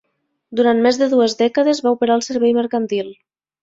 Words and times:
Durant 0.59 0.81
més 0.85 0.99
de 1.03 1.11
dues 1.13 1.37
dècades, 1.43 1.85
va 1.89 1.95
operar 1.99 2.19
al 2.19 2.29
servei 2.33 2.61
mercantil. 2.63 3.19